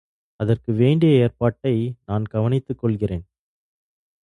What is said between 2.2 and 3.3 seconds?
கவனித்துக் கொள்கிறேன்.